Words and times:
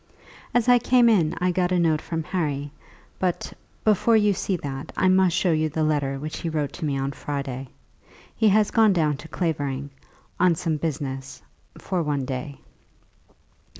"As 0.51 0.67
I 0.67 0.79
came 0.79 1.07
in 1.09 1.35
I 1.39 1.51
got 1.51 1.71
a 1.71 1.77
note 1.77 2.01
from 2.01 2.23
Harry, 2.23 2.71
but, 3.19 3.53
before 3.83 4.17
you 4.17 4.33
see 4.33 4.57
that, 4.57 4.91
I 4.97 5.07
must 5.07 5.35
show 5.35 5.51
you 5.51 5.69
the 5.69 5.83
letter 5.83 6.17
which 6.17 6.37
he 6.39 6.49
wrote 6.49 6.73
to 6.73 6.85
me 6.85 6.97
on 6.97 7.11
Friday. 7.11 7.67
He 8.35 8.49
has 8.49 8.71
gone 8.71 8.93
down 8.93 9.17
to 9.17 9.27
Clavering, 9.27 9.91
on 10.39 10.55
some 10.55 10.77
business, 10.77 11.43
for 11.77 12.01
one 12.01 12.25
day." 12.25 12.57